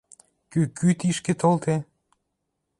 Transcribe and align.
Кӱ-кӱ 0.51 0.89
тишкӹ 0.99 1.33
толде? 1.41 1.75